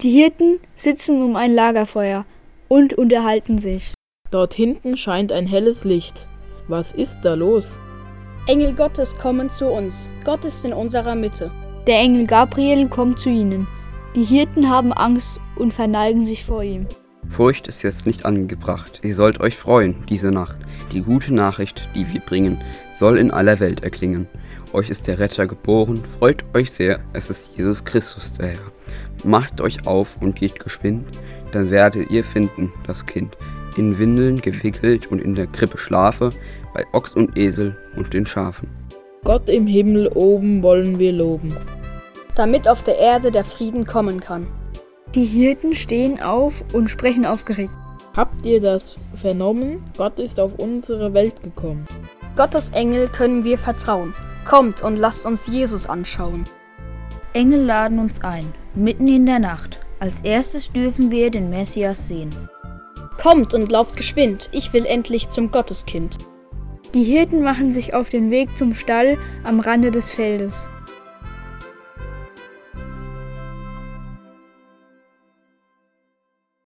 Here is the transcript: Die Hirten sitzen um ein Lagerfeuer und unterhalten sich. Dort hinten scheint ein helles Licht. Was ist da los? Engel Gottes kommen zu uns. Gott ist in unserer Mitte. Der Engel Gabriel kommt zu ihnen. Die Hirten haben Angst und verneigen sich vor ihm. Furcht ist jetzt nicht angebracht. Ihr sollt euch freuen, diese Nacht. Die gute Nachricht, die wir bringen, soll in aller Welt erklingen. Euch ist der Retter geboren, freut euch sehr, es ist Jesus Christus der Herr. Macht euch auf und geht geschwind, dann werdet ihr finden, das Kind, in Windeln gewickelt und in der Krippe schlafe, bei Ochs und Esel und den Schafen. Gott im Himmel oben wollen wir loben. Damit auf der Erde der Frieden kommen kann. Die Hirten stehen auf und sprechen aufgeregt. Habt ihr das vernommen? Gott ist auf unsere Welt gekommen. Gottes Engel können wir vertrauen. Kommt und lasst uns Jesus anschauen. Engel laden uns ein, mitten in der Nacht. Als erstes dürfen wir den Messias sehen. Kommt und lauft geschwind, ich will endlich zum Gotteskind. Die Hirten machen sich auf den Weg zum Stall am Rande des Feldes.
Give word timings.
Die 0.00 0.10
Hirten 0.10 0.60
sitzen 0.76 1.20
um 1.24 1.34
ein 1.34 1.52
Lagerfeuer 1.52 2.24
und 2.68 2.94
unterhalten 2.94 3.58
sich. 3.58 3.94
Dort 4.30 4.54
hinten 4.54 4.96
scheint 4.96 5.32
ein 5.32 5.48
helles 5.48 5.82
Licht. 5.82 6.28
Was 6.68 6.92
ist 6.92 7.22
da 7.22 7.34
los? 7.34 7.80
Engel 8.46 8.74
Gottes 8.74 9.16
kommen 9.16 9.50
zu 9.50 9.66
uns. 9.66 10.08
Gott 10.24 10.44
ist 10.44 10.64
in 10.64 10.72
unserer 10.72 11.16
Mitte. 11.16 11.50
Der 11.88 11.98
Engel 11.98 12.28
Gabriel 12.28 12.88
kommt 12.88 13.18
zu 13.18 13.28
ihnen. 13.28 13.66
Die 14.14 14.22
Hirten 14.22 14.70
haben 14.70 14.92
Angst 14.92 15.40
und 15.56 15.74
verneigen 15.74 16.24
sich 16.24 16.44
vor 16.44 16.62
ihm. 16.62 16.86
Furcht 17.28 17.66
ist 17.66 17.82
jetzt 17.82 18.06
nicht 18.06 18.24
angebracht. 18.24 19.00
Ihr 19.02 19.16
sollt 19.16 19.40
euch 19.40 19.56
freuen, 19.56 19.96
diese 20.08 20.30
Nacht. 20.30 20.58
Die 20.92 21.00
gute 21.00 21.34
Nachricht, 21.34 21.88
die 21.96 22.08
wir 22.12 22.20
bringen, 22.20 22.60
soll 23.00 23.18
in 23.18 23.32
aller 23.32 23.58
Welt 23.58 23.82
erklingen. 23.82 24.28
Euch 24.72 24.90
ist 24.90 25.08
der 25.08 25.18
Retter 25.18 25.48
geboren, 25.48 26.00
freut 26.20 26.44
euch 26.54 26.70
sehr, 26.70 27.00
es 27.14 27.30
ist 27.30 27.56
Jesus 27.56 27.84
Christus 27.84 28.34
der 28.34 28.50
Herr. 28.50 28.77
Macht 29.24 29.60
euch 29.60 29.86
auf 29.86 30.16
und 30.20 30.36
geht 30.36 30.60
geschwind, 30.60 31.06
dann 31.52 31.70
werdet 31.70 32.10
ihr 32.10 32.24
finden, 32.24 32.72
das 32.86 33.06
Kind, 33.06 33.36
in 33.76 33.98
Windeln 33.98 34.40
gewickelt 34.40 35.10
und 35.10 35.20
in 35.20 35.34
der 35.34 35.46
Krippe 35.46 35.78
schlafe, 35.78 36.30
bei 36.74 36.84
Ochs 36.92 37.14
und 37.14 37.36
Esel 37.36 37.76
und 37.96 38.12
den 38.12 38.26
Schafen. 38.26 38.68
Gott 39.24 39.48
im 39.48 39.66
Himmel 39.66 40.08
oben 40.08 40.62
wollen 40.62 40.98
wir 40.98 41.12
loben. 41.12 41.56
Damit 42.34 42.68
auf 42.68 42.82
der 42.82 42.98
Erde 42.98 43.30
der 43.30 43.44
Frieden 43.44 43.84
kommen 43.84 44.20
kann. 44.20 44.46
Die 45.14 45.24
Hirten 45.24 45.74
stehen 45.74 46.20
auf 46.20 46.62
und 46.72 46.88
sprechen 46.88 47.26
aufgeregt. 47.26 47.72
Habt 48.14 48.44
ihr 48.44 48.60
das 48.60 48.96
vernommen? 49.14 49.82
Gott 49.96 50.18
ist 50.18 50.38
auf 50.38 50.58
unsere 50.58 51.14
Welt 51.14 51.42
gekommen. 51.42 51.86
Gottes 52.36 52.70
Engel 52.70 53.08
können 53.08 53.44
wir 53.44 53.58
vertrauen. 53.58 54.14
Kommt 54.44 54.82
und 54.82 54.96
lasst 54.96 55.26
uns 55.26 55.46
Jesus 55.46 55.88
anschauen. 55.88 56.44
Engel 57.32 57.64
laden 57.64 57.98
uns 57.98 58.22
ein, 58.22 58.46
mitten 58.78 59.06
in 59.08 59.26
der 59.26 59.38
Nacht. 59.38 59.80
Als 60.00 60.20
erstes 60.20 60.72
dürfen 60.72 61.10
wir 61.10 61.30
den 61.30 61.50
Messias 61.50 62.06
sehen. 62.06 62.30
Kommt 63.20 63.52
und 63.52 63.70
lauft 63.70 63.96
geschwind, 63.96 64.48
ich 64.52 64.72
will 64.72 64.86
endlich 64.86 65.30
zum 65.30 65.50
Gotteskind. 65.50 66.18
Die 66.94 67.04
Hirten 67.04 67.42
machen 67.42 67.72
sich 67.72 67.94
auf 67.94 68.08
den 68.08 68.30
Weg 68.30 68.56
zum 68.56 68.74
Stall 68.74 69.18
am 69.44 69.60
Rande 69.60 69.90
des 69.90 70.10
Feldes. 70.10 70.68